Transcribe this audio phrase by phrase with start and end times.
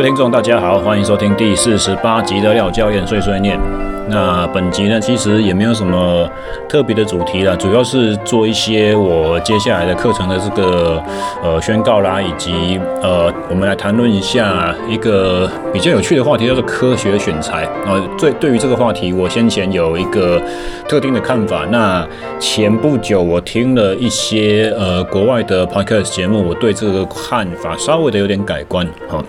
[0.00, 3.60] 各位听众，大家好，欢迎收听第四十八集的廖教练碎碎念。
[4.08, 6.26] 那本集呢，其实也没有什么
[6.66, 11.02] 特别的主题啦，主要是做一些我接下来的课程的这个
[11.42, 17.68] 呃宣告啦，以及呃，我们来谈论一下一个比较有趣的话题，叫做科学选材。
[17.84, 20.40] 呃，对，对于这个话题，我先前有一个
[20.88, 21.66] 特定的看法。
[21.70, 22.08] 那
[22.38, 28.88] 前不久我听了一些呃国外的 podcast 节目，我对这个看法稍微的有点改观。
[29.06, 29.22] 好。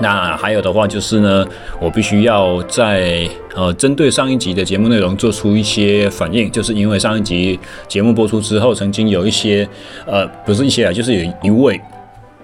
[0.00, 1.46] 那还有的话就是呢，
[1.78, 9.68] 我必须要在呃针对上一集的节目内容做出一些反应，就是因为上一集节目播出之后，曾经有一些
[10.06, 11.78] 呃不是一些啊，就是有一位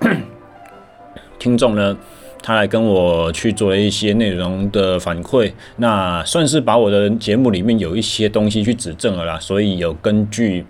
[1.41, 1.97] 听众呢，
[2.43, 10.67] 他来跟我去做了一些内容的反馈，那算是把我的节目里面有一些东西去指正了啦，所以有根据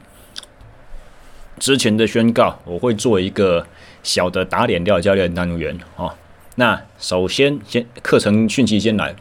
[1.59, 3.67] 之前的宣告，我会做一个
[4.05, 6.13] 小的打脸掉教练单元哦。
[6.59, 9.15] 那首先，先课程讯息先来，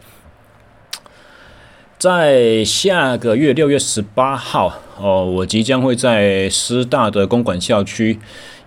[1.98, 8.18] 在下个月六月十八号哦，我即将会在师大的公馆校区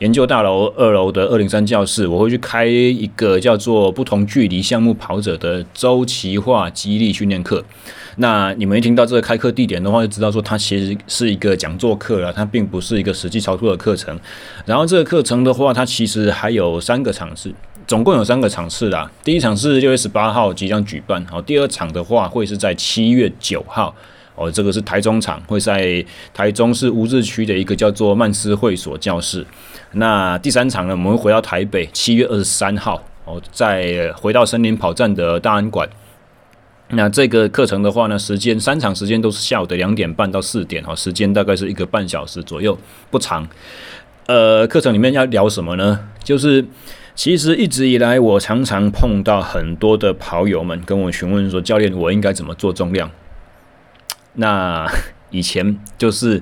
[0.00, 7.64] 研究大楼二楼的二零三教室，我会去开一个叫做不同距离项目跑者的周期化激励训练课。
[8.16, 14.20] 那你们一听到这个开课地点的话，就知道说它其实是一个讲座课了，它并不是一个实际操作的课程。
[14.66, 17.54] 然后这个课程的话，它其实还有三个场次。
[17.88, 23.94] 总共有三个场次啦，第一场是六月十八号即将举办，好，第二场的话会是在七月九号，
[24.34, 29.42] 哦，这个是台中场，会在台中市乌日区的一个叫做曼斯会所教室。
[29.92, 35.88] 那第三场呢，我们会回到台北，七月二十三号，哦，再回到森林跑站的大安馆。
[36.90, 42.76] 那这个课程的话呢，时间三场时间都是下午的两点半到四点，哈，时间大概是一个半小时左右，
[43.10, 43.48] 不长。
[44.26, 45.98] 呃，课程里面要聊什么呢？
[46.22, 46.62] 就是。
[47.18, 53.10] 其实一直以来，我常常碰到很多的跑友们跟我询问说：“教练，我应该怎么做重量？”
[54.34, 54.86] 那
[55.30, 56.40] 以前就是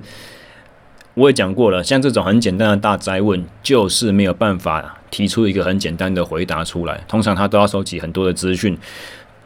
[1.14, 7.02] 我也讲过了，像这种很简单的大灾问，就是没有办法提出一个很简单的回答出来。
[7.08, 8.76] 通常他都要收集很多的资讯，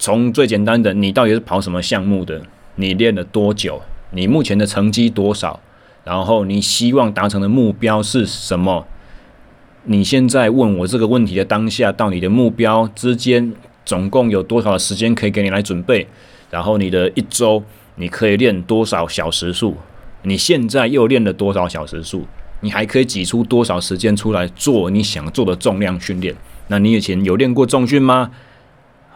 [0.01, 2.43] 从最简单的，你到底是跑什么项目的？
[2.75, 3.81] 你练了多久？
[4.11, 5.61] 你目前的成绩多少？
[6.03, 8.89] 然后你希望达成的目标是什么？
[9.85, 13.55] 你现在问我这个问题的当下，到你的目标之间
[13.85, 16.07] 总共有多少时间可以给你来准备？
[16.51, 17.63] 然后你的一周
[17.95, 19.77] 你可以练多少小时数？
[20.23, 22.27] 你现在又练了多少小时数？
[22.61, 26.37] 你还可以挤出多少时间出来做你想做的重量训练？
[26.69, 28.31] 那你以前有练过重训吗？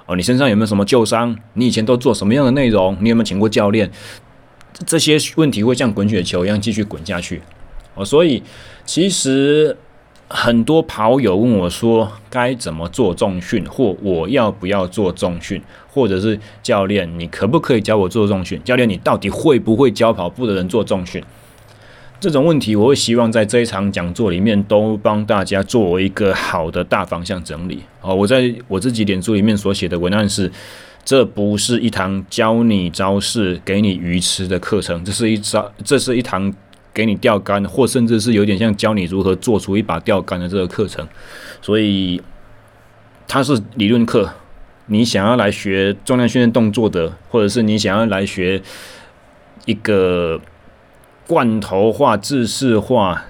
[0.07, 1.37] 哦，你身上有没有什么旧伤？
[1.53, 2.97] 你以前都做什么样的内容？
[3.03, 3.91] 你有没有请过教练？
[4.87, 7.43] 这些问题会像滚雪球一样继续滚下去。
[7.95, 8.43] 哦，所以
[8.87, 9.77] 其实。
[10.37, 13.65] 很多跑友问我说：“该怎么做重训？
[13.67, 15.63] 或我要不要做重训？
[15.89, 18.61] 或者是教练，你可不可以教我做重训？
[18.65, 21.23] 教练，你到底会不会教跑步的人做重训？”
[22.19, 27.85] 这种问题，我会希望在这一场讲座里面都帮大家做一个好的大方向整理。
[28.01, 30.51] 哦，我在我自己脸书里面所写的文案是：
[31.05, 36.53] 这不是一堂教你招式、给你鱼吃的课程，这是一招，这是一堂。
[36.95, 41.07] 给你钓竿，或甚至是有点像教你如何做出一把钓竿的这个课程，
[41.61, 42.23] 所以
[43.27, 44.31] 它是理论课。
[44.87, 48.63] 你想要来学重量训练动作的，或者是你想要来学
[49.65, 50.39] 一个
[51.27, 53.25] 罐头化、制式化、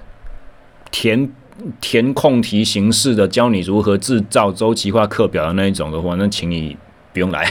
[0.91, 1.31] 填
[1.79, 6.75] 填空题形式的，教你如何制造周期化课表的那一种的话，那请你
[7.13, 7.49] 不用来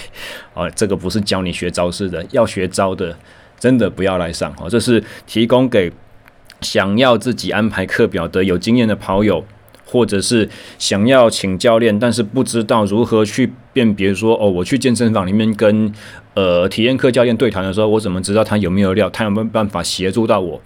[0.53, 0.69] 啊！
[0.77, 3.17] 这个不是教你学招式的，要学招的，
[3.59, 4.69] 真的不要来上哦。
[4.69, 5.91] 这是提供给。
[6.65, 9.45] 想要自己安排课表的有经验的跑友，
[9.85, 10.49] 或者是
[10.79, 15.93] 想要请教练，但是不知道如何去辨别说哦，我去健身房里面跟
[16.33, 19.09] 呃体验课教练对谈的时候，我怎么知道他有没有料？
[19.11, 20.61] 他有没有办法协助到我？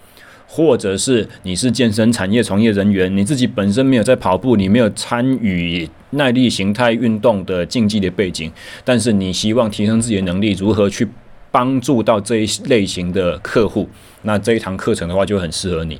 [0.51, 8.51] 或者是你是健身产业从业人员，你自己本身没有在跑步，你没有参与耐力形态运动的竞技的背景，
[8.83, 11.07] 但是你希望提升自己的能力，如何去
[11.51, 13.87] 帮助到这一类型的客户？
[14.23, 15.99] 那这一堂课程的话就很适合你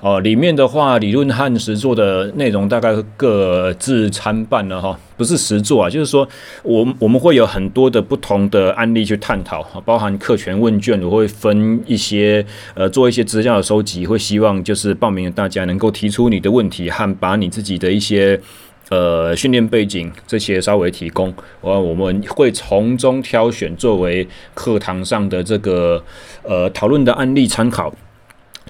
[0.00, 0.20] 哦。
[0.20, 6.28] 里面的话，理论和实作的内容大概各自参半了哈，不是实作啊，就是说
[6.62, 12.44] 我我们会有很多的不同的案例去探讨，包含课权问卷，我会分一些
[12.74, 18.40] 呃做一些资料的收集，会希望就是报名的大家能够提出你的问题和把你自己的一些。
[18.90, 26.02] 呃，训练背景这些稍微提供，我我们会从中挑选作为课堂上的这个
[26.42, 27.94] 呃讨论的案例参考。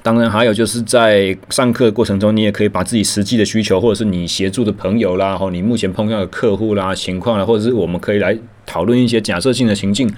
[0.01, 10.09] 当然，还有就是在上课过程中，你也可以把自己实际的需求，或者是你协助的朋友啦，或你目前碰到的客户啦情况啦，或者是我们可以来讨论一些假设性的情境，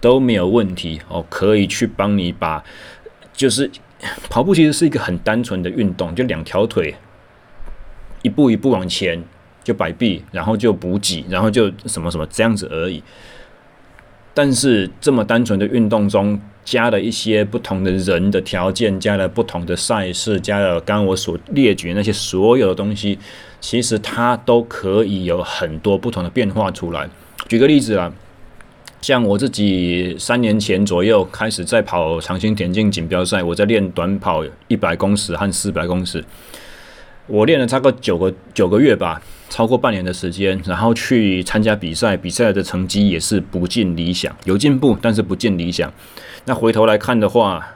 [0.00, 1.24] 都没有问题哦。
[1.30, 2.62] 可以去帮你把，
[3.32, 3.70] 就是
[4.28, 6.94] 跑步其实是一个很单纯的运动，就两条腿
[8.22, 9.24] 一步一步往前，
[9.62, 13.02] 就摆臂，然后就补给，然后就什么什么这样子而已。
[14.32, 23.18] 但是这么单纯的运动中，加了一些不同的人的条件，加了不同的赛事，加了刚我所列举那些所有的东西，
[23.60, 27.10] 其实它都可以有很多不同的变化出来。
[27.48, 28.12] 举个例子啊，
[29.02, 36.24] 像我自己三年前左右开始在跑长青田径锦标赛，我在练短跑一百公尺和四百公尺，
[37.26, 39.20] 我练了差不多九个九个月吧。
[39.50, 45.92] 超过半年的时间，然后去参加比赛，比赛的成绩也是不尽理想，有进步，但是不尽理想。
[46.46, 47.66] 那回头来看的话，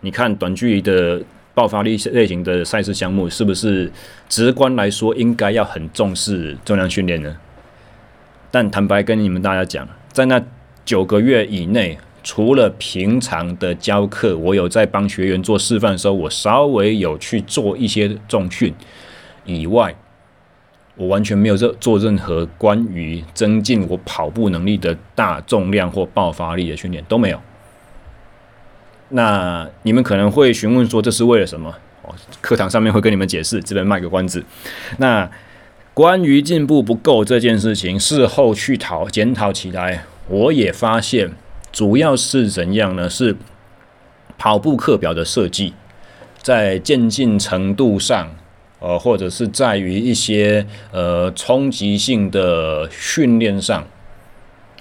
[0.00, 1.22] 你看短距离的
[1.54, 3.90] 爆发力类型的赛事项目，是不是
[4.28, 7.36] 直观来说应该要很重视重量训练呢？
[8.50, 10.42] 但坦白跟你们大家讲，在那
[10.84, 18.74] 九个月以内，除了平常的教课，我有在帮学员做示范的时候，我稍微有去做一些重训
[19.46, 19.94] 以外。
[21.02, 27.40] 我完全没有做做任何关于增进我跑步能力的大重量或爆发力的训练都没有。
[29.08, 31.74] 那你们可能会询问说，这是为了什么？
[32.02, 34.44] 哦，课堂上面会跟你们解释，这边卖个关子。
[34.98, 35.28] 那
[35.92, 41.32] 关于进步不够这件事情，事后去讨检讨起来，我也发现
[41.72, 43.10] 主要是怎样呢？
[43.10, 43.36] 是
[44.38, 45.74] 跑步课表的设计
[46.40, 48.28] 在渐进程度上。
[48.82, 53.86] 呃，或者是在于一些呃冲击性的训练上，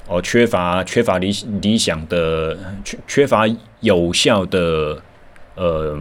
[0.08, 1.32] 哦、缺乏缺乏理
[1.62, 3.46] 理想的缺缺乏
[3.82, 5.00] 有效的
[5.54, 5.96] 呃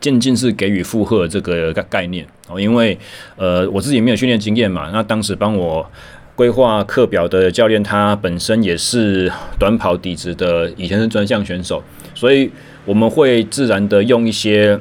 [0.00, 2.98] 渐进式给予负荷这个概概念哦、因为
[3.36, 5.86] 呃我自己没有训练经验嘛，那当时帮我
[6.34, 12.50] 规划课表的教练他本身也是短跑底子的，以前是专项选手，所以
[12.86, 14.80] 我们会自然的用一些。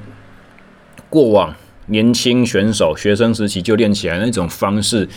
[1.10, 1.56] 过往
[1.88, 5.08] 年轻选手学生时期就练起来那种方式，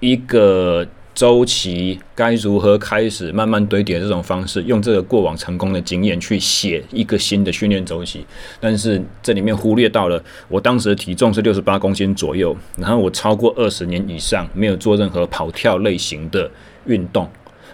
[0.00, 8.24] 一个周期该如何开始慢慢堆叠这种方式，用这个过往成功的经验去写一个新的训练周期。
[8.60, 16.50] 但是这里面忽略到了，我当时体重是六十八公斤左右，然后我超过二十年以上没有做任何跑跳类型的
[16.86, 17.30] 运动，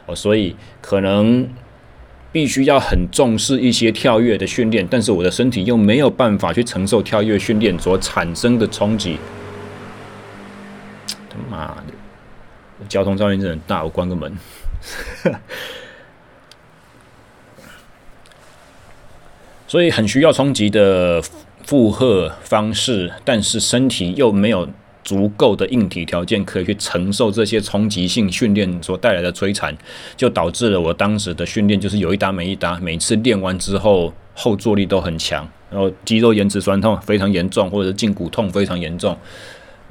[0.06, 1.48] 哦，所以可能。
[2.34, 9.20] 必须要很重视一些跳跃的训练，但是我的身体又没有办法去承受跳跃训练所产生的冲击。
[11.30, 11.92] 他妈的，
[12.88, 14.36] 交通噪音真的大，我关个门。
[19.68, 21.22] 所以很需要冲击的
[21.62, 24.68] 负荷方式，但是身体又没有。
[25.04, 29.76] 足够的硬体条件可以去承受这些冲击性训练所带来的摧残，
[30.16, 39.16] 就导致了我当时的训练就是有一搭没一搭，每次练完之后后坐力都很强，然后肌肉延迟酸痛非常严重，或者是胫骨痛非常严重，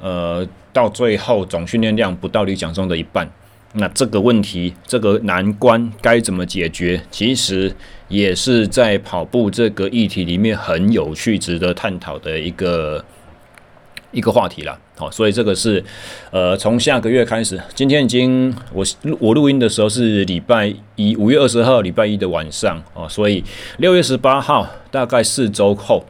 [0.00, 3.30] 呃，到最后总训练量不到理想中的一半。
[3.76, 7.00] 那这个问题，这个难关该怎么解决？
[7.10, 7.74] 其实
[8.06, 13.04] 也是在跑步这个议题里面很有趣、值得探讨的一个
[14.14, 14.78] 一个话题了。
[14.96, 15.84] 好，所以这个是，
[16.30, 23.42] 呃，从下个月开始，今天已经我录我录音的时候是礼拜一，五月二十号礼拜一的晚上哦，所以
[23.78, 26.04] 六月十八号大概四周后，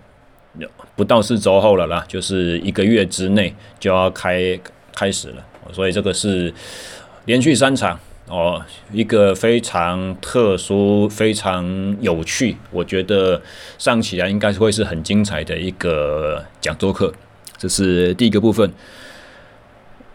[0.95, 4.61] 不到四周后了啦，就是一个月之内就要开
[4.95, 5.43] 开始了，
[5.73, 6.53] 所以这个是
[7.25, 13.41] 连续三场哦，一个非常特殊、非常有趣，我觉得
[13.79, 17.11] 上起来应该是会是很精彩的一个讲座课。
[17.65, 18.71] 这是第一个部分。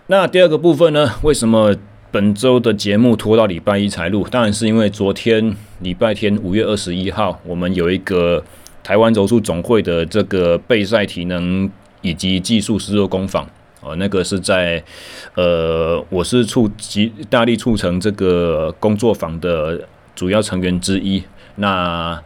[0.05, 1.15] 那第二个部分呢？
[1.23, 1.75] 为什么
[2.11, 4.23] 本周的节目拖到礼拜一才录？
[4.29, 8.43] 当然是因为昨天礼拜天五月二十一号，我们有一个
[8.83, 11.67] 台湾柔术总会的这个备赛体能
[12.01, 13.49] 以及技术实作工坊
[13.81, 14.83] 哦，那个是在
[15.33, 21.23] 呃，我是促极大力促成这个工作坊的主要成员之一。
[21.55, 22.21] 那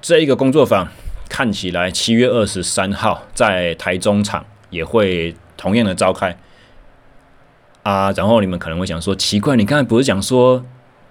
[0.00, 0.88] 这一个工作坊。
[1.28, 6.36] 看起来七月二十三号在台中场也会同样的召开
[7.82, 10.64] 啊，然后你们可能会想说，奇怪，你刚才不是讲说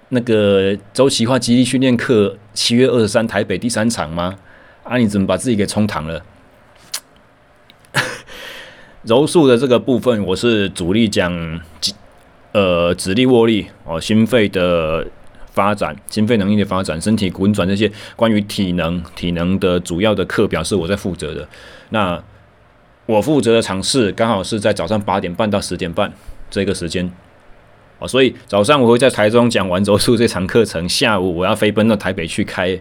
[0.09, 4.37] 那个周期化基地训练课七月二十三台北第三场吗？
[4.83, 6.23] 啊，你怎么把自己给冲堂了？
[9.03, 11.61] 柔术的这个部分，我是主力讲，
[12.51, 15.07] 呃，指力握力哦，心肺的
[15.57, 21.47] 发展、心肺能力的发展、身体滚转这些关于体能、体能的主要的课表是我在负责的。
[21.89, 22.21] 那
[23.07, 26.13] 我负责的场次刚好是在早上八点半到十点半
[26.51, 27.11] 这个时间。
[27.97, 32.79] 哦，所以早上我会在台中讲完柔术这场课程，下午我要飞奔到台北去开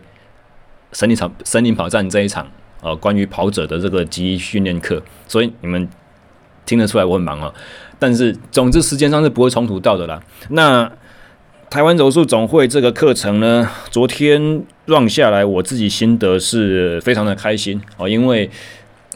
[0.93, 2.47] 森林场森林跑站这一场，
[2.83, 5.03] 呃，关于跑者的这个集训练课。
[5.27, 5.89] 所以你们
[6.67, 7.51] 听得出来我很忙啊，
[7.99, 10.21] 但是总之时间上是不会冲突到的啦。
[10.51, 10.91] 那
[11.69, 18.51] 台湾柔术总会这个课程呢，昨天 run 下来，我自己心得是非常的开心哦，因为。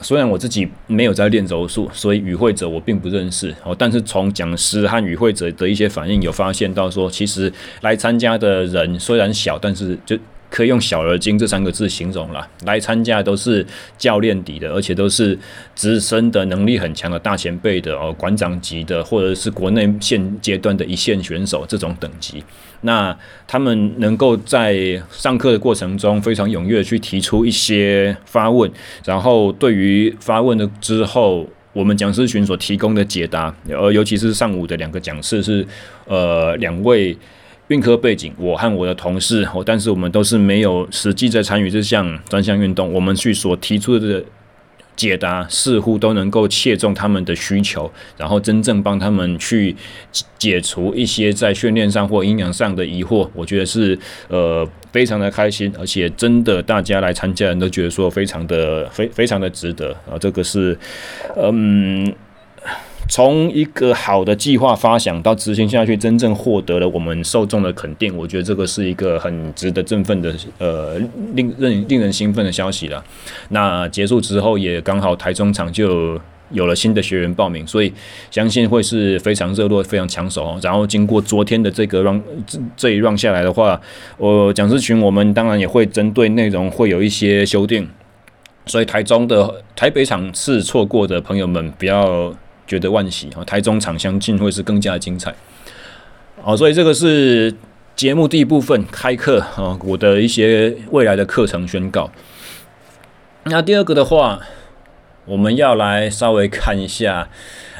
[0.02, 3.76] 虽然我自己没有在练柔术，所以与会者我并不认识哦。
[3.78, 7.52] 但是从讲师和与会者的一些反应，有发现到说，其实
[7.82, 10.18] 来参加的人虽然小，但是就。
[10.50, 12.46] 可以用“小而精”这三个字形容了。
[12.64, 13.64] 来参加都是
[13.96, 15.38] 教练底的，而且都是
[15.74, 22.42] 资深的能力很强的大前辈的哦，馆长级的，或者是国内现阶段的一线选手这种等级。
[22.82, 23.16] 那
[23.46, 28.70] 他们能够在上课的过程中非常踊跃去提出一些发问，
[29.04, 35.64] 然后对于发问的之后，我们讲师群所提供的解答，呃，尤其是上午的两个讲师是
[36.06, 37.16] 呃两位。
[37.70, 44.24] 运科背景，我和我的同事，哦，但是我们都是没有实际在参与这项专项运动，我们去所提出的
[44.96, 49.76] 解答，似乎都能够切中他们的需求，然后真正帮他们去
[50.36, 53.96] 解除一些在训练上或营养上的疑惑，我觉得是
[54.26, 60.76] 呃非常的开心，而且真的大家来参加人都觉得说非常的非非常的值得啊，这个是
[61.36, 62.12] 嗯。
[63.10, 70.96] 从一个好的计划发想到执行下去，真正获得了我们受众的肯定，我觉得这个是一个很值得振奋的，呃，
[71.34, 73.04] 令令令人兴奋的消息了。
[73.48, 76.20] 那结束之后，也刚好台中场就
[76.52, 77.92] 有了新的学员报名，所以
[78.30, 80.56] 相信会是非常热络、非常抢手。
[80.62, 82.22] 然后经过昨天的这个让
[82.76, 83.80] 这一让下来的话，
[84.18, 87.88] 我讲师群我们当然也会针对内容会有一些修订，
[88.66, 92.32] 所以台中的台北场次错过的朋友们不要。
[92.70, 93.42] 觉得万喜啊！
[93.42, 95.34] 台中场相近会是更加的精彩。
[96.40, 97.52] 好，所以这个是
[97.96, 102.08] 节目第一部分开课啊，我的一些未来的课程宣告。
[103.42, 104.38] 那第二个的话，
[105.24, 107.28] 我们要来稍微看一下，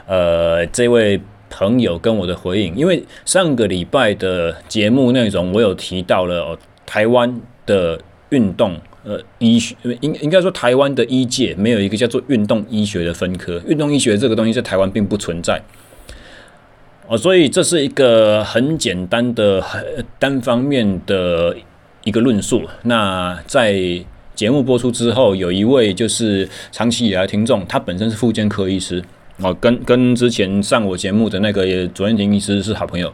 [0.08, 8.76] 呃，这位朋友跟我的回应，因为上个礼拜的节目内容我有提到了，台湾的运动。
[9.02, 15.58] 呃，医学应应该说，台湾的医界没有一个叫做运动医学的分科，运动医学这个东西在台湾并不存在。
[17.06, 19.82] 哦，所以这是一个很简单的、很
[20.18, 21.56] 单方面的
[22.04, 22.68] 一个论述。
[22.82, 24.04] 那在
[24.34, 29.02] 节目播出之后，有一位就是长期以来听众，他本身是复健科医师，
[29.38, 33.10] 哦，跟跟之前上我节目的那个卓彦廷医师是好朋友，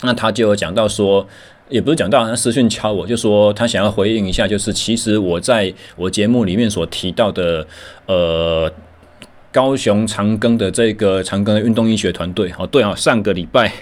[0.00, 1.28] 那他就有讲到说。
[1.68, 7.66] 也不是讲到他私讯敲我，就说他想要回应一下，就是其实我在我节目里面所提到的，
[8.06, 8.72] 呃，
[9.50, 13.72] 高雄长庚的这个长庚运动医学团队，哦，对啊，上个礼拜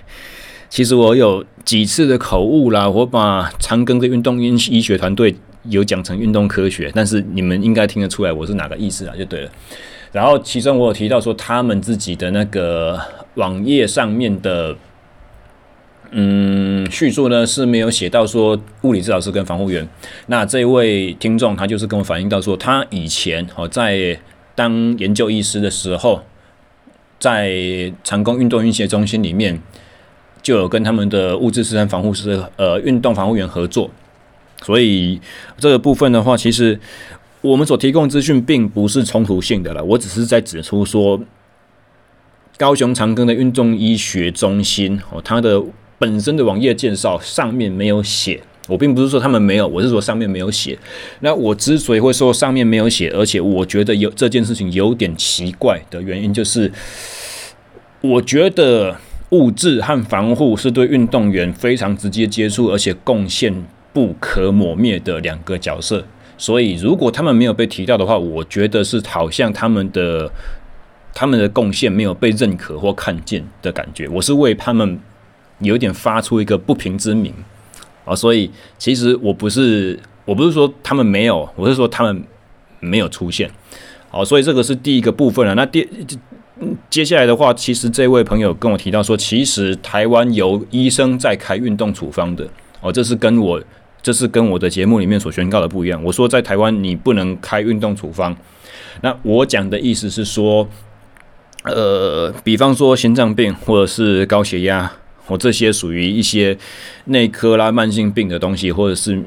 [0.70, 9.50] 其实我有几次的口误啦，我把长庚的运动医医学团队有讲成运动科学，但是你们应该听得出来我是哪个意思啊，就对了。
[10.10, 12.98] 然后其中我有提到说他们自己的那个
[13.34, 14.74] 网页上面的。
[16.16, 19.88] 嗯，叙述呢是没有写到说物理治疗师跟防护员。
[20.28, 24.16] 那这位听众他就是跟我反映到说，他以前哦在
[24.54, 26.22] 当研究医师的时候，
[27.18, 29.60] 在长庚运动医学中心里面
[30.40, 33.90] 就有跟他们的物质治疗防护师呃运动防护员合作。
[34.62, 35.20] 所以
[35.58, 36.78] 这个部分的话，其实
[37.40, 39.82] 我们所提供资讯并不是冲突性的了。
[39.82, 41.20] 我只是在指出说，
[42.56, 45.60] 高雄长庚的运动医学中心哦，它的。
[46.04, 50.78] 本身的网页介绍上面没有写，我并不是说他们没有，我是说上面没有写。
[51.20, 56.70] 那我之所以会说上面没有写，而且我觉得有这件事情有点奇怪的原因，就是
[58.02, 58.94] 我觉得
[59.30, 66.04] 物质和防护是对运动员非常直接接触，而且贡献不可磨灭的两个角色。
[66.36, 70.30] 所以如果他们没有被提到的话，我觉得是好像他们的
[71.14, 74.06] 他们的贡献没有被认可或看见的感觉。
[74.08, 75.00] 我是为他们。
[75.64, 77.32] 有点发出一个不平之鸣
[78.04, 82.22] 啊，所以其实我不是我不是说他们没有，我是说他们
[82.80, 83.50] 没有出现。
[84.10, 85.54] 好，所以这个是第一个部分了。
[85.54, 85.88] 那第
[86.88, 92.48] 接下来的话，其实这位朋友跟我提到说，其实台湾有医生在开运动处方的
[92.80, 93.60] 哦，这是跟我
[94.00, 96.00] 这是跟我的节目里面所宣告的不一样。
[96.04, 98.36] 我说在台湾你不能开运动处方，
[99.00, 100.68] 那我讲的意思是说，
[101.64, 104.92] 呃，比方说心脏病或者是高血压。
[105.26, 106.56] 我，这些属于一些
[107.06, 109.22] 内科啦、慢性病的东西，或者是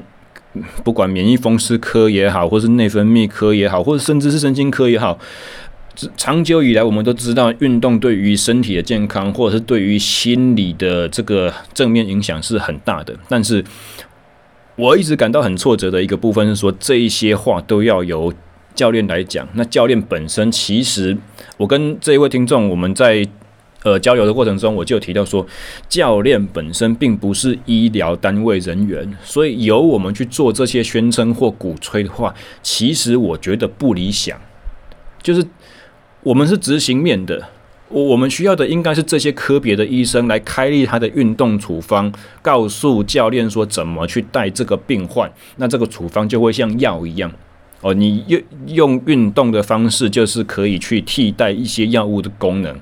[0.84, 5.18] 不管免疫风湿科也好，或是内分泌科也好，或者甚至是神经科也好，
[6.16, 13.16] 长久以来我们都知道，运动对于身体的健康，或者是对于心理的这个正面影响是很大的。
[13.28, 13.64] 但是，
[14.76, 18.32] 我一直感到很挫折的一个部分是说，这一些话都要由
[18.74, 19.48] 教练来讲。
[19.54, 21.16] 那教练本身，其实
[21.56, 23.26] 我跟这一位听众，我们在。
[23.84, 25.46] 呃，交流的过程中，我就提到说，
[25.88, 34.36] 教练本身并不是医疗单位人员，所以由我们去做这些宣称或鼓吹的话，其实我觉得不理想。
[35.22, 35.46] 就是
[36.22, 37.48] 我们是执行面的，
[37.88, 47.30] 我我们需要的应该是这些科别的医生来开立他的运动处方，告诉教练说怎么去带这个病患，那这个处方就会像药一样
[47.80, 52.76] 哦，你用用运动的方式，就是可以去替代一些药物的功能。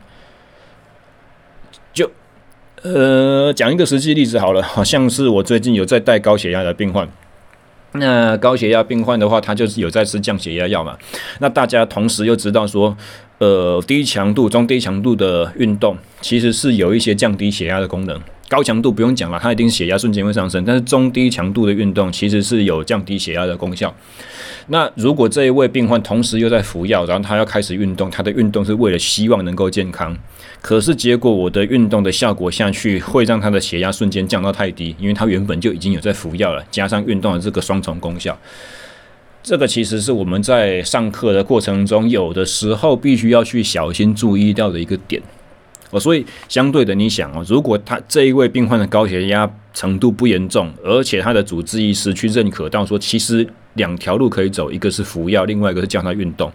[2.94, 7.08] 呃，讲一个实际例子好了，好像是我最近有在带高血压的病患。
[7.92, 10.96] 那高血压病患的话，他就是有在吃降血压药嘛。
[11.40, 12.96] 那大家同时又知道说，
[13.38, 18.20] 呃，低强度、中低强度的运动其实是有一些降低血压的功能。
[18.48, 20.64] 高强度不用讲了，它一定血压瞬间会上升。
[20.64, 23.94] 但是中低强度的运动其实是有降低血压的功效。
[24.68, 30.16] 那如果这一位病患同时又在服药，然后他要开始运动，他的运动是为了希望能够健康，
[30.60, 38.36] 可是结果我的运动的效果下去，会让他的血压瞬间降到太低，因为他原本就已经有在服药了，加上运动的这个双重功效，
[39.42, 45.22] 这个其实是我们在上课的过程中，有的时候必须要去小心注意到的一个点。
[45.90, 56.50] 哦，所以相对的，你想哦，如果他这一位病患的高血压程度不严重，而且他的主治医师去认可到说，其实两条路可以走，一个是服药，另外一个是叫他运动。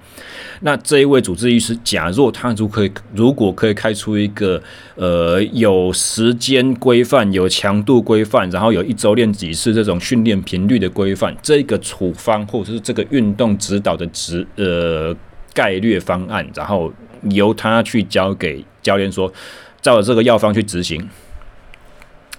[0.62, 4.62] 那这一位主治医师，假若他如可以，如果可以开出一个
[4.96, 15.16] 呃有时间规范、有强度规范，然后有一周练几次这种训练频率的规范，这个处方或者是这个运动指导的指呃
[15.53, 16.92] 概略方案，然后
[17.29, 18.66] 由他去交给。
[18.81, 19.31] 教练说
[19.79, 21.07] ：“照着这个药方去执行，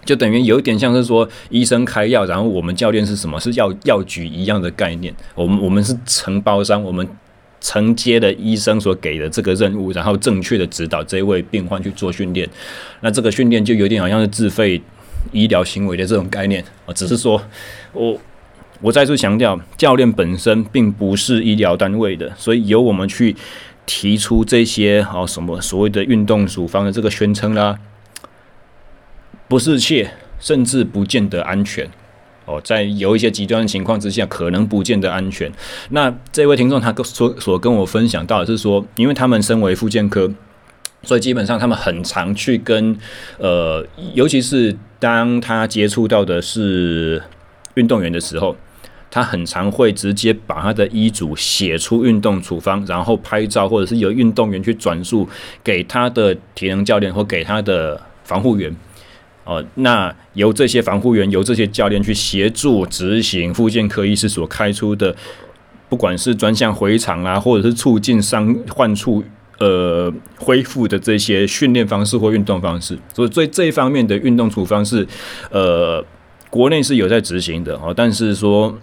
[0.05, 3.39] 就等于有一点像是说医生开药，然后我们教练是什么？
[3.39, 5.15] 是药药局一样的概念。
[5.37, 7.07] 我们我们是承包商，我们
[7.61, 12.49] 承接的医生所给的这个任务，然后正确的指导这位病患去做训练。
[13.03, 14.83] 那这个训练就有点好像是自费
[15.31, 16.65] 医疗行为的这种概念。
[16.87, 17.41] 我只是说，
[17.93, 18.19] 我
[18.81, 23.37] 我再次强调，教练本身并不是医疗单位的，所以由我们去。”
[23.85, 27.79] 提出这些哦，什么所谓的运动处方的这个宣称啦，
[29.49, 31.91] 不是切，甚至不见得安全
[32.45, 32.61] 哦。
[32.63, 35.51] 在有一些极端的情况之下，可能不见得安全。
[35.91, 40.33] 那这位听众他所所跟我分享到的是说，因为他们身为复健科，
[41.03, 42.97] 所以基本上他们很常去跟
[43.39, 47.23] 呃，尤其是当他接触到的是
[47.75, 48.57] 运动员的时候。
[49.15, 55.29] 他很常会直接把他的医嘱写出运动处方，然后拍照，或者是由运动员去转述
[55.63, 58.75] 给他的体能教练或给他的防护员。
[59.45, 65.15] 哦，那由这些防护员、由这些教练去协助执行复健科医师所开出的，
[65.91, 69.23] 不管是专项回场啊，或者是促进伤患处
[69.59, 72.99] 呃恢复的这些训练方式或运动方式。
[73.13, 75.07] 所以，对这一方面的运动处方是
[75.51, 76.03] 呃
[76.49, 78.75] 国内是有在执行的哦，但是说。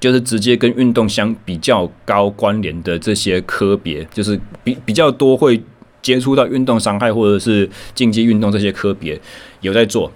[0.00, 5.60] 就是直接跟运动相比较高关联的这些科别，就是比比较多会
[6.00, 9.20] 接触到运动伤害或者是竞技运动这些科别
[9.60, 10.10] 有在做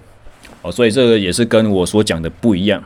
[0.61, 2.83] 哦，所以这个也是跟我所讲的不一样。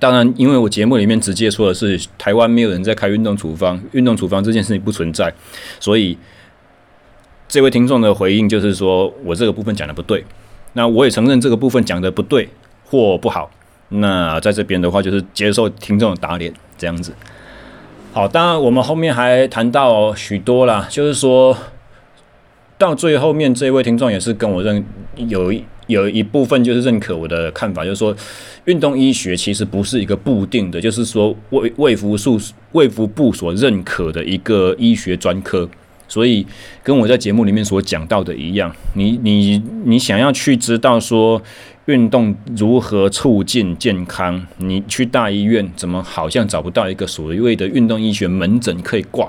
[0.00, 5.34] 当然，因为我节目里面直接说的是台湾没有人在开运动处方，运动处方这件事情不存在，
[5.80, 6.16] 所以
[7.48, 10.24] 这位听众的回应就是说我这个部分讲的不对，
[10.74, 12.48] 那我也承认这个部分讲的不对
[12.84, 13.50] 或不好。
[13.90, 17.12] 那在这边的话，就是接受听众的打脸这样子。
[18.12, 21.56] 好，当然我们后面还谈到许多啦，就是说
[22.76, 24.84] 到最后面这位听众也是跟我认
[25.16, 28.14] 有一有一部分就是认可我的看法，就是说
[28.64, 32.38] 运动医学其实不是一个固定的，就是说卫卫福数
[32.72, 35.68] 卫福部所认可的一个医学专科。
[36.08, 36.46] 所以
[36.82, 41.40] 跟我在节目里面所讲到的一样，你你你想要去知道说。
[41.88, 44.46] 运动如何促进健康？
[44.58, 49.26] 你去大医院怎么好像找不到一个所谓的运动医学门诊可以挂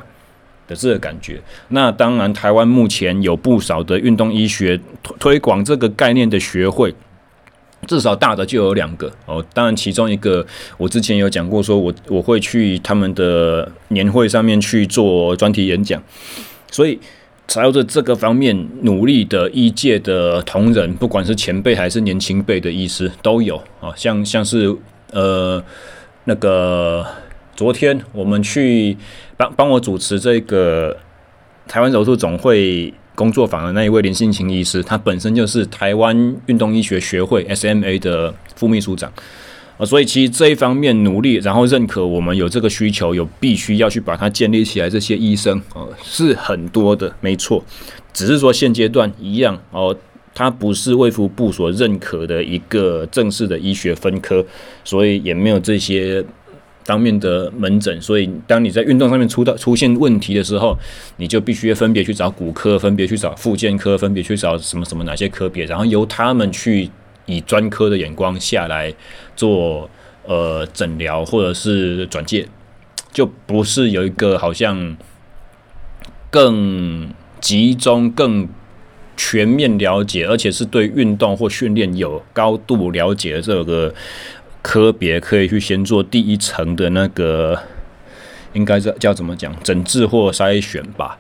[0.68, 1.42] 的这个感觉？
[1.70, 4.78] 那当然，台湾目前有不少的运动医学
[5.18, 6.94] 推广这个概念的学会，
[7.88, 9.44] 至少大的就有两个哦。
[9.54, 10.46] 当然，其中一个
[10.78, 16.04] 我之前有讲过，说我我会去他们的年会上面去做专题演讲，
[16.70, 17.00] 所以。
[17.50, 24.74] 朝着这个方面努力的医界的同仁，不管是前辈还是年轻辈的医师都有啊，像像是
[25.12, 25.62] 呃
[26.26, 27.04] 那个
[27.56, 28.96] 昨天我们去
[29.36, 30.96] 帮帮我主持这个
[31.68, 39.12] 台湾柔术总会工作坊的那一位林信清医师，他本身就是台湾运动医学学会 SMA 的副秘书长。
[39.80, 44.90] 啊，所以其实这一方面努力，然后认可我们有这个需求，有必须要去把它建立起来。
[44.90, 47.64] 这些医生哦，是很多的，没错。
[48.12, 49.96] 只是说现阶段一样哦，
[50.36, 54.46] 它不是卫福部所认可的一个正式的医学分科，
[54.84, 56.22] 所以也没有这些
[56.84, 58.02] 方面的门诊。
[58.02, 60.78] 所以当你在运动上面出到出现问题的时候，
[61.16, 66.90] 你就必须分别去找骨科，分别去找复健科，分别去找什么什么哪些科别，然后由他们去。
[67.30, 68.92] 以专科的眼光下来
[69.36, 69.88] 做
[70.26, 72.48] 呃诊疗或者是转介，
[73.14, 74.98] 就不是有一个好像
[76.32, 78.50] 更集中、更
[79.16, 83.94] 全面了解，而且是对运动或训练有高度了解的这个
[84.62, 87.60] 科别，可以去先做第一层的那个，
[88.54, 91.20] 应该是叫怎么讲，诊治或筛选吧。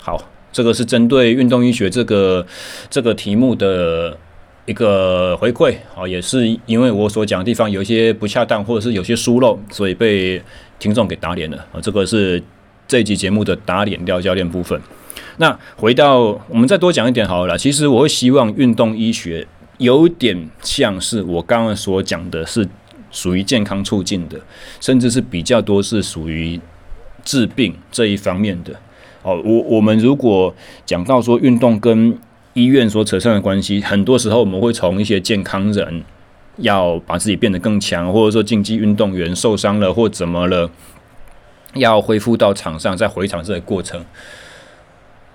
[0.00, 2.46] 好，这个是针对运动医学这个
[2.90, 4.18] 这个题目的。
[4.66, 10.42] 一个回馈啊，也是因为我所讲的地方有一些不恰当，或者是有些疏漏，所以被
[10.78, 11.80] 听众给打脸了啊。
[11.82, 12.42] 这个是
[12.88, 14.80] 这一集节目的打脸掉教练部分。
[15.36, 17.58] 那回到我们再多讲一点好了。
[17.58, 19.46] 其实我会希望运动医学
[19.78, 22.66] 有点像是我刚刚所讲的，是
[23.10, 24.40] 属于健康促进的，
[24.80, 26.58] 甚至是比较多是属于
[27.24, 28.72] 治病这一方面的。
[29.22, 30.54] 哦，我我们如果
[30.86, 32.16] 讲到说运动跟
[32.54, 36.02] 医院所扯上的关系，很多时候我们会从一些健康人
[36.58, 40.70] 要把自己变得更强，或者说竞技运动员受伤了或怎么了，
[41.74, 44.04] 要恢复到场上再回场这个过程。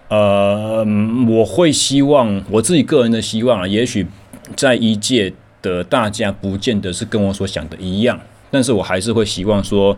[0.07, 0.85] 呃，
[1.27, 4.07] 我会希望我自己个人的希望啊，也许
[4.55, 8.17] 在医界的大家不见得是跟我所想的一样，
[8.49, 9.97] 但是我还是会希望说，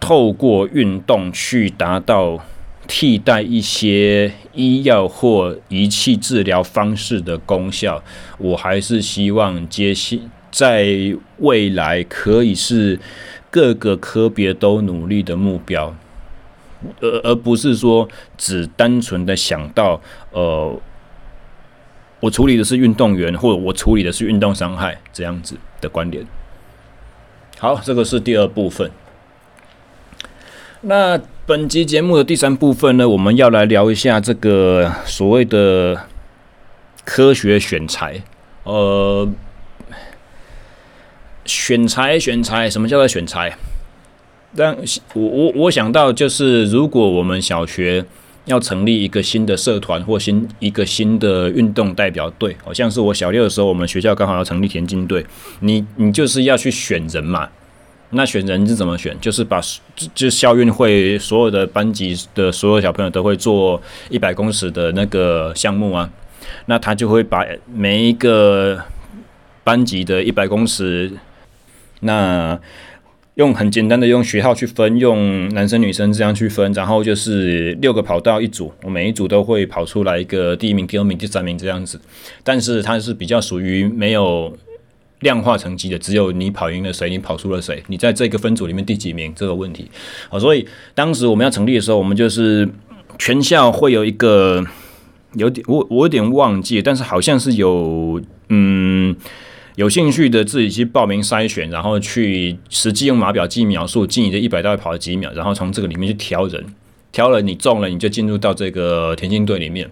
[0.00, 2.40] 透过运动去达到。
[2.88, 8.02] 替代一些医药或仪器治疗方式的功效，
[8.38, 12.98] 我还是希望接续在未来可以是
[13.50, 15.94] 各个科别都努力的目标，
[17.00, 20.00] 而而不是说只单纯的想到，
[20.32, 20.80] 呃，
[22.20, 26.26] 我处理的是运动员，或者我处理的是运动伤害这样子的观点。
[27.58, 28.90] 好，这个是第二部分。
[30.82, 36.06] 那本集节目的第三部分呢，我们要来聊一下这个所谓的
[37.04, 38.22] 科学选材。
[38.62, 39.28] 呃，
[41.44, 43.56] 选材选材，什么叫做选材？
[44.54, 44.76] 但
[45.14, 48.04] 我我我想到就是，如果我们小学
[48.44, 55.26] 要成立一个新的社团或新一个新的运动代表队，好像是我小六的时候，我们学校刚好要成立田径队，
[55.58, 57.48] 你你就是要去选人嘛。
[58.10, 59.14] 那选人是怎么选？
[59.20, 59.60] 就是把
[60.14, 66.10] 就校运会所有的班级的所有小朋友都会做一百公尺的那个项目啊。
[66.64, 68.82] 那他就会把每一个
[69.62, 71.12] 班级的一百公尺，
[72.00, 72.58] 那
[73.34, 82.00] 用很简单的用学号去分，用男生女生这样去分，然后就是六个跑道一组，我每一组都会跑出来一个第一名、第二名、第三名这样子。
[82.42, 84.56] 但是它是比较属于没有。
[85.20, 89.90] 量化成绩的只有你跑赢了谁，你跑输了谁，你在这个分组里面第几名这个问题。
[90.28, 92.68] 好，所以当时我们要成立的时候，我们就是
[93.18, 94.64] 全校会有一个
[95.34, 99.16] 有点我我有点忘记，但是好像是有嗯
[99.74, 106.64] 有兴趣的自己去报名筛选，然后去实际用码表计秒数，进你的一百大概跑了几秒，然后从这个里面去挑人，
[107.10, 109.90] 挑了你中了，你就进入到这个田径队里面。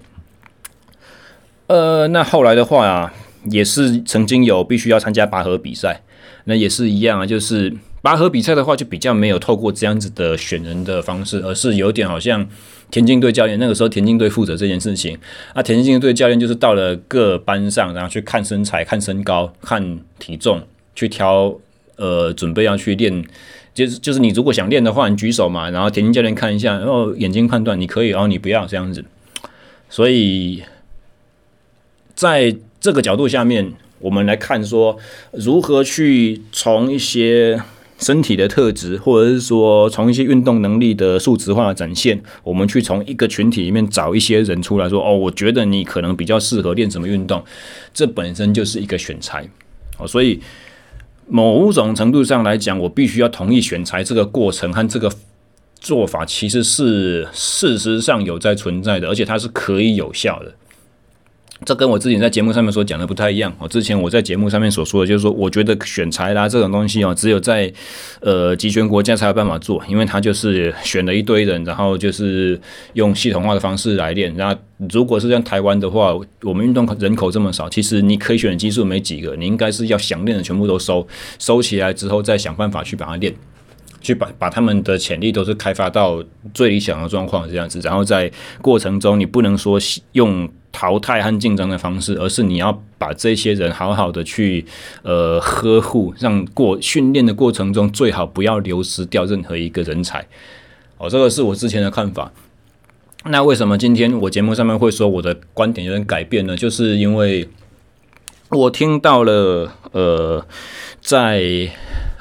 [1.67, 3.13] 呃，那后来的话啊。
[3.51, 6.03] 也是曾经有必须要参加拔河比赛，
[6.45, 7.27] 那也是一样啊。
[7.27, 12.47] 就是拔河比赛的话，就比较没有透过这样子的选人的方式，而是有点好像
[12.91, 15.19] 田径队教练那个时候，田径队负责这件事情。
[15.55, 20.63] 啊，田径队教练就是到了各班上，然后去看身材、看身高、看体重，
[20.95, 21.55] 去挑
[21.97, 23.25] 呃准备要去练。
[23.75, 29.05] 就是就是你如果想练的话，你举手嘛，然后田径教练看一下，然后眼睛判断你可以，然后你不要这样子。
[29.91, 30.63] 所以
[32.15, 32.57] 在
[32.87, 34.97] 这个角度下面，我们来看说，
[35.33, 37.61] 如何去从一些
[37.99, 47.43] 身体的特质，或者是说从一些运动能力的数值化的展现，我们去从一个群体里面找一些人出来说，哦，我觉得你可能比较适合练什么运动，
[47.93, 49.45] 这本身就是一个选材。
[49.99, 50.41] 哦，所以
[51.27, 55.11] 某种程度上来讲，我必须要同意选材这个过程和这个
[55.81, 60.55] 做法其实是事实上有在存在的，而且它是可以有效的。
[61.65, 63.53] 这跟我之前在节目上面所讲的不太一样。
[63.59, 67.73] 我之前我在节目上面所说的，就是说，我觉得选材啦这种东西哦，只有在
[68.21, 72.61] 呃集权国家才有办法做，因为他就是选了一堆人，然后就是
[72.93, 74.37] 用系统化的方式来练。
[74.37, 74.55] 那
[74.91, 81.07] 如果是像台湾的话，我们运动人口这么少，其实你可以选的基数没几个，你应该是要想练的全部都收
[81.39, 83.35] 收起来之后，再想办法去把它练。
[84.07, 86.23] 去把把他们的潜力都是开发到
[86.55, 88.31] 最理想的状况这样子，然后在
[88.63, 89.77] 过程中你不能说
[90.13, 94.65] 用淘汰和竞争的方式，而是你要把这些人好好的去
[95.03, 100.25] 呃呵护，让过训练的过程中最好不要流失掉任何一个人才。
[100.99, 102.31] 哦，这个是我之前的看法。
[103.25, 106.57] 那为什么今天我节目上面会说我的观点有点改变呢？
[106.57, 107.49] 就是因为
[108.51, 110.47] 我听到了呃，
[111.01, 111.69] 在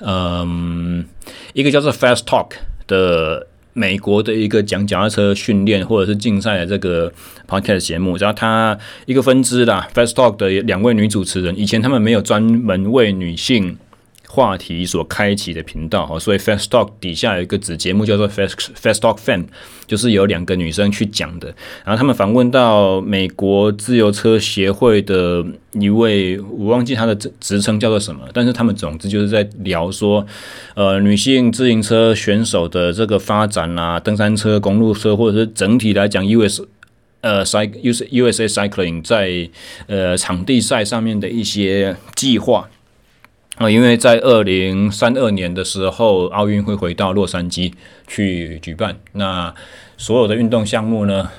[0.05, 1.05] 嗯。
[1.53, 2.51] 一个叫做 Fast Talk
[2.87, 7.11] 的美国的一个讲脚踏车训练或者是竞赛的这个
[7.47, 13.77] podcast 节目，然后它一个分支啦，Fast Talk 的两位女主持人，以前他们没有专门为女性。
[14.36, 19.45] 话题所开启的频道哈，所以 Fast Talk 底下有一个子节目叫做 Fast Fast Talk Fan，
[19.88, 21.48] 就是有两个女生去讲的。
[21.86, 30.28] 然后他们访问到美国自由车协会的一位，我忘记他的职职称叫做什么，但是他们总之就是在聊说，
[30.76, 36.62] 呃，女性自行车选手的这个发展啊，登山车、公路车，或者是整体来讲，US
[37.21, 39.50] 呃，Cycle USA Cycling 在
[39.88, 42.69] 呃场地赛上面的一些计划。
[43.55, 47.71] 啊，因为在二零三二年的时候，奥运会回到洛杉矶
[48.05, 49.53] 去举办，那
[49.95, 51.29] 所有的运动项目呢，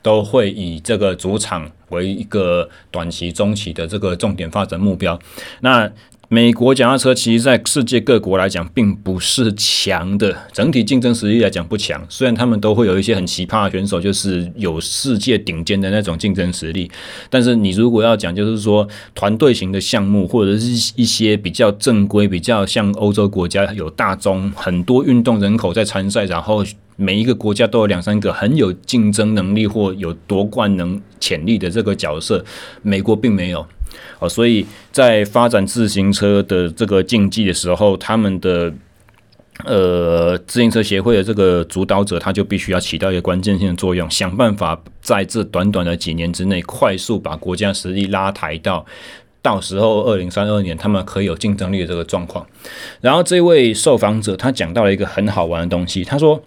[0.00, 5.18] 都会以这个主场为一个短期、中期的这个重点发展目标。
[5.60, 5.90] 那
[6.28, 12.04] 美国脚踏车其实在世界各国来讲并不是强的，整体竞争实力来讲不强。
[12.08, 16.90] 虽然他们都会有一些很奇葩的选手，就是有世界顶尖的那种竞争实力，
[17.30, 26.64] 但是你如果要讲，就是说团队型的项目，或者是一些比较正规、比较像欧洲国家有大宗很多运动人口在参赛，然后
[26.96, 32.44] 每一个国家都有两三个很有竞争能力或有夺冠能潜力的这个角色，
[32.82, 33.64] 美国并没有。
[34.18, 38.72] 哦，所以在发展自行车的这个竞技的时候，他们的
[39.64, 48.84] 呃自行车协会的这个主导者，他就必须要起到一个关键性的作用，想办法在这短短的几年之内，快速把国家实力拉抬到
[49.42, 52.44] 到时候二零三二年他们可以有竞争力的这个状况。
[53.00, 56.42] 然后这位受访者他讲到了一个很好玩的东西，他说，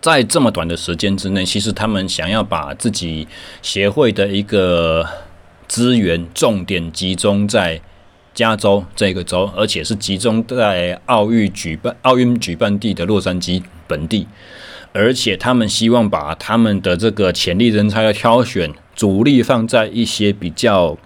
[0.00, 3.28] 在这么短的时间之内，其实他们想要把自己
[3.60, 5.06] 协会的一个
[5.70, 7.80] 资源重点集中在
[8.34, 14.26] 加州这个州，而且是集中在奥运举办奥运举办地的洛杉矶本地，
[14.92, 20.98] 而且他们希望把他们的这个潜力人才的挑选主力放在一些比较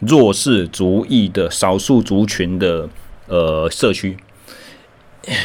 [0.00, 2.86] 弱势族裔的少数族群的
[3.26, 4.18] 呃社区。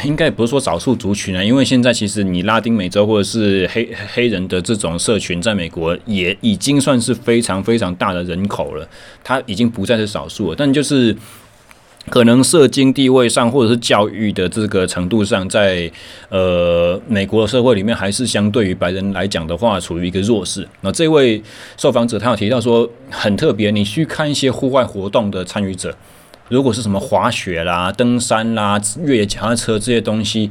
[0.04, 8.88] 应该不是说少数族群啊，因为现在其实你拉丁美洲或者是黑黑人的这种社群，在美国也已经算是非常非常大的人口了，
[9.24, 10.56] 它已经不再是少数了。
[10.56, 11.16] 但就是
[12.08, 15.90] 可能社经地位上或者是教育的这个程度上，在
[16.28, 20.66] 呃美国社会里面，还是相对于白人来讲的话，处于一个弱势。
[20.80, 21.42] 那这位
[21.76, 25.94] 受访者他有提到说，很特别，你去看一些户外活动的参与者。
[26.50, 30.50] 如果是什么滑雪啦、登山啦、越野脚踏车这些东西，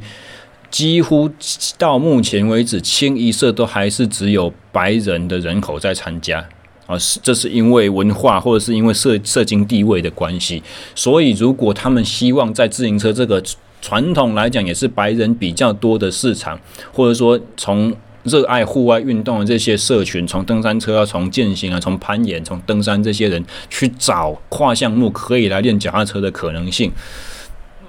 [0.70, 1.30] 几乎
[1.76, 6.44] 到目前为止，清一色都还是只有白人的人口在参加
[6.86, 6.98] 啊。
[6.98, 10.62] 是，这是因为文化或者是因为社社经地位的关系。
[10.94, 13.42] 所以，如果他们希望在自行车这个
[13.82, 16.58] 传统来讲也是白人比较多的市场，
[16.92, 26.92] 或者说从热爱户外运动的这些社群，从登山车啊，从健行啊，从攀岩，从登山这些人去找跨项目可以来练脚踏车的可能性，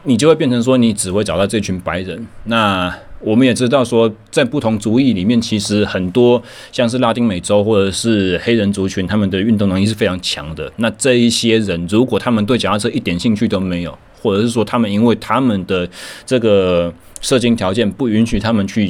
[0.04, 2.26] 你就会变成说，你只会找到这群白人。
[2.46, 6.42] 那我们也知道说，在不同族裔里面，其实很多
[6.72, 10.72] 像是拉丁美洲或者是黑人族群，他们的运动能力是非常强的。
[10.78, 15.88] 那这一些人，如果他们对脚踏车一点兴趣都没有，或者是说他们因为他们的
[16.26, 18.90] 这个社经条件不允许他们去。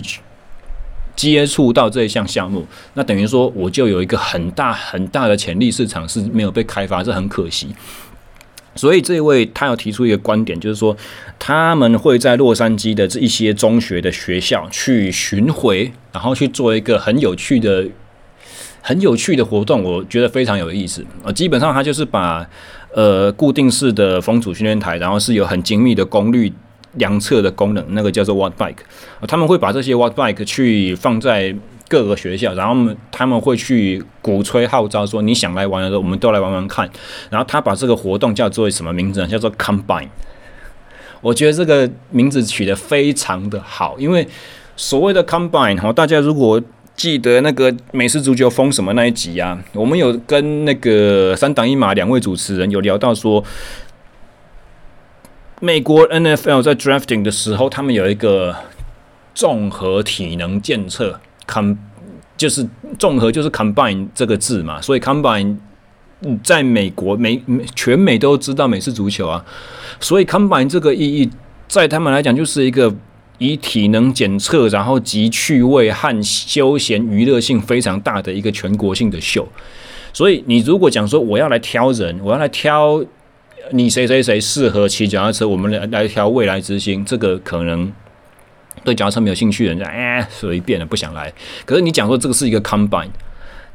[1.16, 7.68] 接触到这一项项目，那等于说我就有一个很大很大的潜力市场是没有被开发，这很可惜。
[8.74, 10.96] 所以这位他要提出一个观点，就是说
[11.38, 17.86] 他们会在洛杉矶的这一些中学的学校去巡回，然后去做一个很有趣的、
[18.82, 21.32] 很有趣的活动，我觉得非常有意思啊。
[21.32, 22.50] 基本上他就是把
[22.94, 26.52] 呃固定式的风阻训练台，然后是有很精密的功率。
[26.94, 28.78] 量测的功能，那个叫做 Watt Bike，
[29.28, 31.56] 他们会把这些 Watt Bike 去放在
[31.88, 36.90] 各个学校，然后他们会去鼓吹号召说，你想来玩的时候，我们都来玩玩看。
[37.30, 39.28] 然后他把这个活动叫做什么名字呢？
[39.28, 40.10] 叫做 Combine。
[41.22, 44.28] 我觉得这个名字取得非常的好，因为
[44.76, 46.62] 所谓的 Combine 哈，大家如果
[46.96, 53.44] 记得那个美式足球封什么那一集啊，我们有跟那个三档一码两位主持人有聊到说，
[55.62, 58.54] 美国 NFL 在 drafting 的时候，他们有一个
[59.34, 61.76] 综合体能检测，com
[62.36, 62.68] 就是
[63.00, 65.56] 综合就是 combine 这个字嘛，所以 combine
[66.44, 67.42] 在美国美
[67.76, 69.46] 全美都知道美式足球啊，
[70.00, 71.30] 所以 combine 这个意义
[71.68, 72.94] 在他们来讲就是一个。
[73.44, 79.48] 以体能检测，然后集趣味和休闲娱乐性非常大的一个全国性的秀，
[80.14, 83.04] 所以你如果讲说我要来挑人，我要来挑
[83.72, 87.92] 你谁谁谁适合骑脚踏车，我们来来挑未来之星，这个可能
[88.84, 91.32] 对脚踏车没有兴趣的人家，哎，随便了，不想来。
[91.66, 93.10] 可是你讲说这个是一个 combine。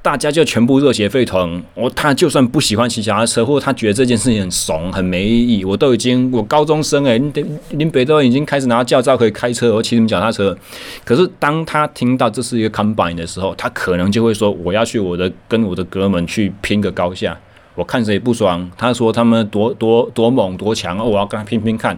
[0.03, 1.61] 大家就全部热血沸腾。
[1.75, 10.57] 我他就算不喜欢骑脚踏车，或者他觉得这件事情很怂、很没意义，我都已经我高中生诶，林林北都已经开始拿驾照可以开车，我骑什么脚踏车？
[11.05, 17.37] 可是当他听到这是一个 combine 的时候，他可能就会说：“我要去我的跟我的哥们去拼个高下，
[17.77, 21.97] 我看谁不爽。”他说他们多多多猛多强，我要跟他拼拼看。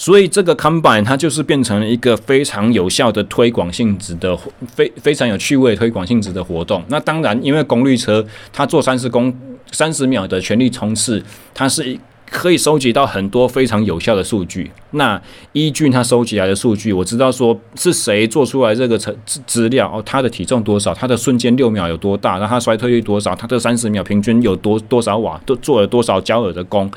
[0.00, 6.84] 所以这个 Combine 它就是变成了一个非常有效的推广性质的非非常有趣味推广性质的活动。
[6.86, 9.34] 那当然，因为功率车它做三十公
[9.72, 11.20] 三十秒的全力冲刺，
[11.52, 11.98] 它是一
[12.30, 14.70] 可以收集到很多非常有效的数据。
[14.92, 15.20] 那
[15.52, 19.14] 依据它收集来的数据，我知道说是谁做出来这个资
[19.46, 26.90] 资料哦，他的体重多少，他的瞬间六秒有多大，然后他衰退率多少，他的三十秒平均有多多少瓦，都做了多少焦耳的功。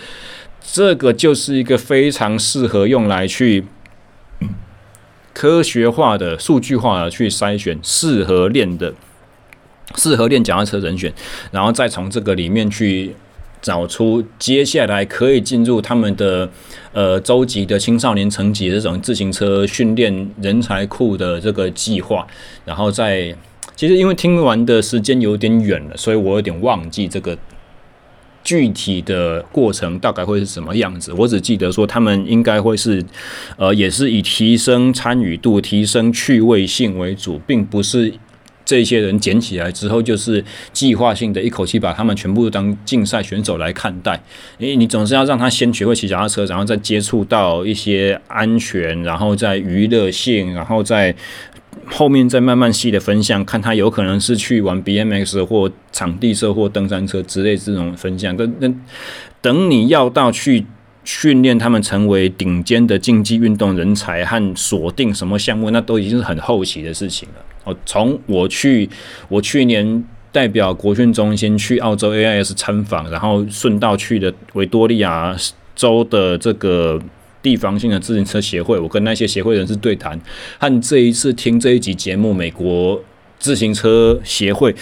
[0.61, 3.65] 这个就是一个非常适合用来去
[5.33, 8.93] 科学化的、数据化的去筛选适合练的、
[9.95, 11.11] 适合练脚踏车人选，
[11.51, 13.15] 然后再从这个里面去
[13.61, 16.49] 找出接下来可以进入他们的
[16.93, 22.25] 呃洲级的青少年层级这种自行车训练人才库的这个计划，
[22.65, 23.35] 然后再
[23.75, 27.37] 其实因为听完的时间有点远了，所以我有点忘记这个。
[28.43, 31.13] 具体的过程大概会是什么样子？
[31.13, 33.05] 我只记得说，他们应该会是，
[33.55, 38.11] 呃，也是以提升参与度、提升趣味性为主，并不是
[38.63, 44.21] 这些人捡起来之后就是计划性的一口气把他们全部当竞赛选手来看待。
[44.57, 51.15] 因为你总是要让他先学会骑脚踏车，然后再接触到一些安全，然后再娱乐性，然后再。
[51.87, 58.35] 后面再慢慢细的分享，看他有可能是去玩 BMX 或场地车或登山车之类这种分享。
[58.35, 58.81] 等等，
[59.41, 60.65] 等你要到去
[61.03, 67.35] 训练他们成为顶尖的竞技运动人才和锁定什么项目，那都已经是很后期的事情了。
[67.63, 68.89] 哦，从我去，
[69.29, 75.35] 我去年代表国训中心去澳洲 AIS 参访，然后顺道去的维多利亚
[75.75, 77.01] 州的这个。
[77.43, 80.15] 地方性的自行车协会，我跟那些协会人士对谈，
[80.59, 83.01] 和这一次听这一集节目，美国
[83.39, 84.75] 自行车协会，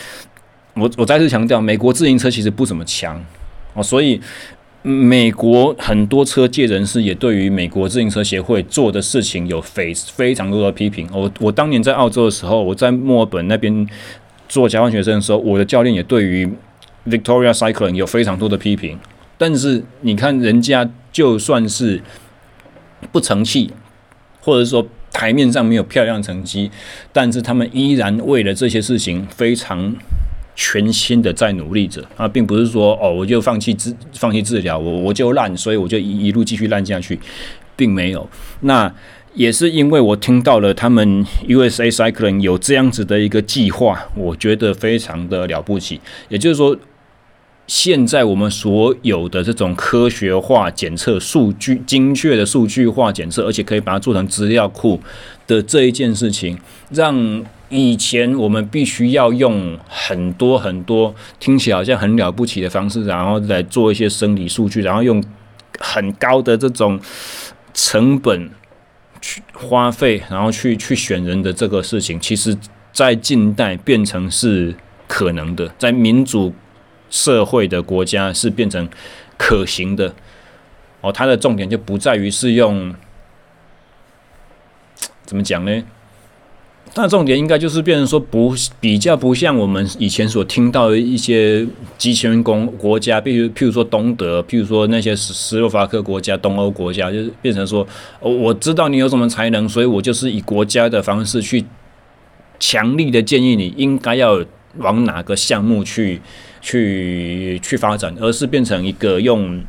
[0.73, 3.23] 我我再次强调，美国自行车其实不怎么强
[3.73, 4.19] 哦，所以
[4.81, 11.07] 美国很多车界人士也对于美国自行车协会做的事情有非非常多的批评。
[11.13, 13.87] 我我当年在澳洲的时候，我在墨尔本那边
[14.47, 16.49] 做交换学生的时候，我的教练也对于
[17.07, 18.97] Victoria Cycling 有非常多的批评。
[19.37, 22.01] 但是你看人家就算是。
[23.13, 23.71] 不成器，
[24.41, 26.69] 或者说台面上没有漂亮成绩，
[27.13, 29.95] 但是他们依然为了这些事情非常
[30.59, 37.17] 全新的在努力着啊，并不是说哦，我就放弃治放弃治疗，我我就烂，所以我就一一路继续烂下去，
[37.77, 38.29] 并没有。
[38.59, 38.93] 那
[39.33, 46.01] 也是因为我听到了他们 USA Cycling 有这样子的一个计划，我觉得非常的了不起。
[46.27, 46.77] 也就是说。
[47.69, 54.99] 现在我们所有的这种科学化检测、数据精确的数据化检测，而且可以把它做成资料库
[55.45, 56.57] 的这一件事情，
[56.89, 65.23] 让以前我们必须要用很多很多听起来好像很了不起的方式，然后来做一些生理数据，然后用
[65.79, 66.99] 很高的这种
[67.73, 68.49] 成本
[69.21, 72.57] 去花费，然后去去选人的这个事情，其实
[72.91, 74.75] 在近代变成是
[75.07, 76.53] 可能的，在民主。
[77.11, 78.87] 社会的国家是变成
[79.35, 80.13] 可行的
[81.01, 82.93] 哦，它的重点就不在于是用
[85.25, 85.83] 怎么讲呢？
[86.95, 91.65] 那重点应该就是变成说不比较不像我们以前所听到的一些
[91.97, 97.87] 极权国国家，比如譬如说东德，譬如说那些斯斯洛伐克国家、东欧国家，就是变成说，
[98.19, 101.63] 我知道你有什么才能，所以我就是以国家的方式去
[102.59, 104.43] 强力的建议你应该要
[104.77, 106.19] 往哪个项目去
[106.59, 109.63] 去去发展，而是变成一个用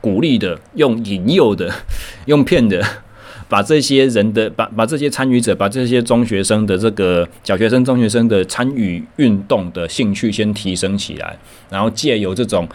[0.00, 1.72] 鼓励的、用引诱的、
[2.26, 2.84] 用骗的。
[3.48, 11.38] 把这些人的把把这些参与者，把这些中学生的这个小学生、中学生的参与运动的兴趣先提升起来，
[11.70, 12.68] 然后借由这种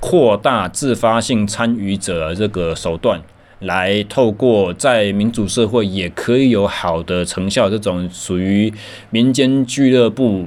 [0.00, 3.18] 扩大自发性参与者这个手段，
[3.60, 8.70] 来透过在民主社会也可以有好的成效，这种属于
[9.08, 10.46] 民间俱乐部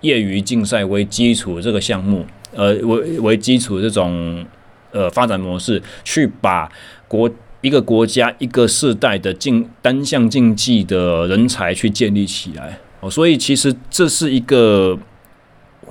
[0.00, 2.24] 业余竞赛为基础这个项目，
[2.54, 4.46] 呃，为为基础这种
[4.90, 6.72] 呃发展模式，去把
[7.06, 7.30] 国。
[7.60, 14.96] 一个国家、一个世代的竞单项竞技的人才去建立起来哦，所以其实这是一个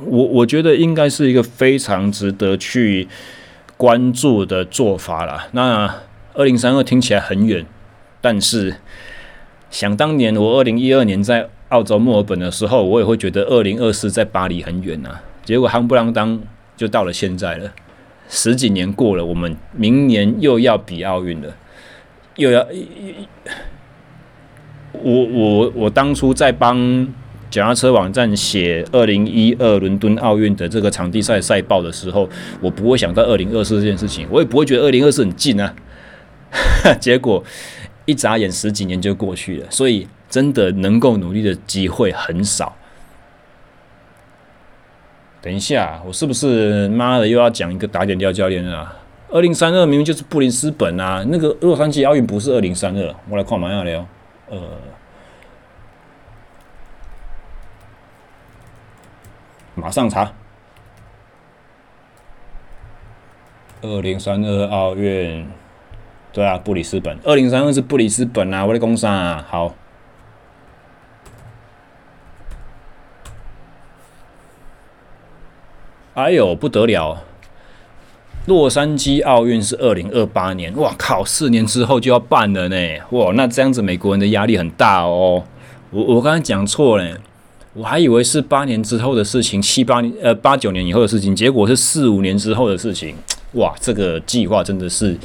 [0.05, 3.07] 我我觉得应该是一个非常值得去
[3.76, 5.47] 关注的做法啦。
[5.51, 5.93] 那
[6.34, 7.65] 二零三二听起来很远，
[8.22, 8.78] 但是
[9.70, 15.20] 想当年我二零一二年在澳洲墨尔本的时候，我也会觉得二零二四在巴黎很远呐。
[15.43, 16.39] 结果夯不啷当
[16.76, 17.72] 就到了现在了。
[18.30, 21.55] 十几年过了，我们明年又要比奥运了，
[22.36, 22.67] 又要
[24.93, 27.07] 我我我当初在帮
[27.49, 32.28] 脚踏车网站写二零一二伦敦奥运的这个场地赛赛报的时候，
[32.59, 35.73] 我不会想到二零二四这件事情，我也不会觉得二零二四很近啊。
[36.99, 37.43] 结果
[38.05, 42.75] 一眨眼十几年就过去了，所以真的能够努力的机会很少。
[45.41, 48.93] 等一下，我是不是妈的又要讲一个打点掉教练啊？
[49.29, 54.05] 二零三二明明就是布里斯本啊，那个洛杉矶奥运不是二零三二，我来看马上聊。
[54.49, 54.57] 呃，
[59.75, 60.31] 马上查。
[63.81, 65.47] 二零三二奥运，
[66.33, 67.17] 对啊，布里斯本。
[67.23, 69.45] 二零三二是布里斯本啊，我来讲啥啊？
[69.47, 69.75] 好。
[76.18, 77.24] 哎呦，不得了！
[78.47, 82.76] 洛杉矶奥运是二零二八年，哇靠，四年之后就要办了呢！
[83.11, 85.43] 哇，那这样子美国人的压力很大哦。
[85.91, 87.20] 我我刚才讲错了，
[87.76, 93.15] 我还以为是八年之后的事情，七八年呃八九年以后的事情，结果是四五年之后的事情。
[93.51, 95.15] 哇，这个计划真的是，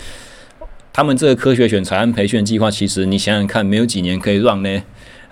[0.93, 4.83] 他们这个科学选材和培训计划，其实你想想看，没有几年可以让呢。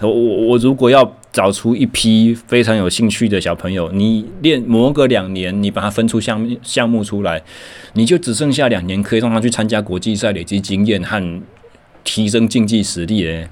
[0.00, 7.42] 我我我如果要找出一批非常有兴趣的小朋友，你练磨个两年，你把它分出项项目出来，
[7.92, 11.42] 你就只剩下两年可以让他去参加国际赛，累积经验和
[12.02, 13.48] 提升竞技实力诶。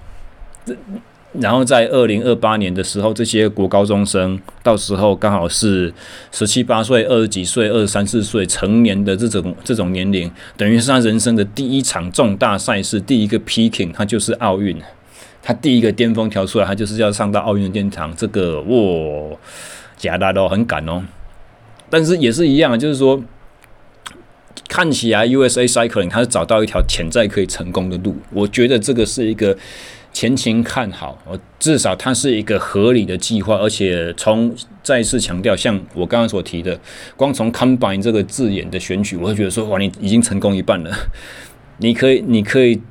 [1.39, 5.93] 然后在二零二八年的时候，这些国高中生到时候刚好是
[6.33, 14.77] 十七八岁、二十几岁、二十三四岁成年的这种这种年龄，等于是他人生的第一场重大赛事，第一个 peaking，他就是奥运。
[15.49, 18.15] 他第一个巅峰跳出来，他就是要上到奥运的殿堂。
[18.15, 19.39] 这个哇，
[19.97, 21.03] 假大都很赶哦。
[21.89, 23.19] 但是也是一样，就是说，
[24.69, 28.15] 看起来 USA Cycling 他是找到一条潜在可以成功的路。
[28.31, 29.57] 我觉得这个是一个
[30.13, 31.17] 前情看好，
[31.59, 33.57] 至少它是一个合理的计划。
[33.57, 36.79] 而且从再次强调，像我刚刚所提的，
[37.17, 40.95] 光从 Combine 这个字眼的选取，我会觉得说，哇，你已经成功一半了。
[41.79, 42.83] 你可以，你可以。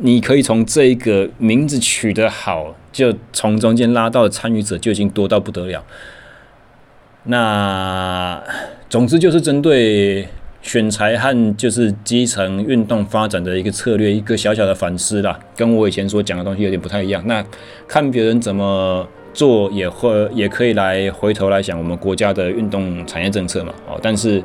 [0.00, 5.84] 你可以从这个名字取得好，就从中间拉到的参与者就已经多到不得了。
[7.24, 8.40] 那
[8.88, 10.28] 总之就是针对
[10.62, 17.22] 选材和就是基层运动发展的一个策略，一个小小的反思啦，跟我以前所讲的东西有点不太一样。
[17.26, 17.44] 那
[17.88, 23.72] 看别人怎么做，也会也可以来回头来想我们国家的运动产业政策嘛。
[23.88, 24.42] 哦，但是。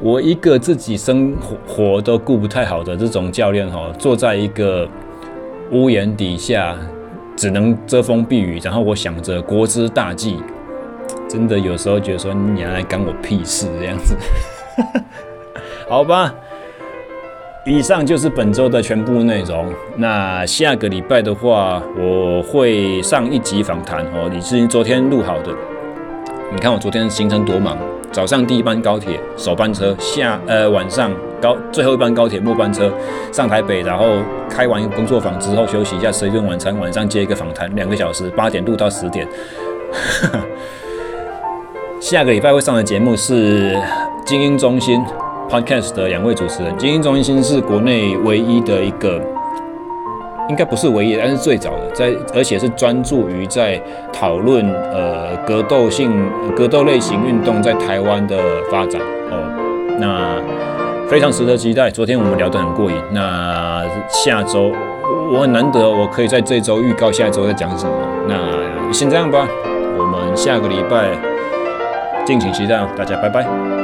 [0.00, 1.34] 我一个自己生
[1.66, 4.86] 活都顾不太好的这种教练哈，坐在一个
[5.72, 6.76] 屋檐底下，
[7.34, 10.38] 只能遮风避雨，然后我想着国之大计，
[11.26, 14.14] 真的有时候觉得说你来干我屁事这样子，
[15.88, 16.34] 好吧。
[17.64, 19.66] 以上就是本周的全部内容。
[19.96, 25.52] 那下个礼拜的话，我会上一集访谈哦，你是昨天录好的。
[26.52, 27.76] 你看我昨天行程多忙。
[28.16, 32.90] 早上第一班高铁首班车下，呃晚上高最后一班高铁末班车
[33.30, 34.06] 上台北，然后
[34.48, 39.28] 开完工作坊之后休息一下，吃一顿晚餐，晚上接一个访谈，两个小时，八点录到十点。
[42.00, 43.78] 下个礼拜会上的节目是
[44.24, 45.04] 精英中心
[45.50, 49.20] Podcast 的两位主持人，精英中心是国内唯一的一个
[50.48, 53.80] 应该不是唯一，但是最早的，在而且是专注于在
[54.12, 58.36] 讨论呃格斗性格斗类型运动在台湾的
[58.70, 60.40] 发展哦，那
[61.08, 61.90] 非常值得期待。
[61.90, 64.72] 昨天我们聊得很过瘾，那下周
[65.32, 67.92] 我很难得我可以在这周预告下周再讲什么，
[68.28, 69.48] 那先这样吧，
[69.98, 71.10] 我们下个礼拜
[72.24, 73.75] 敬请期待哦，大家拜拜。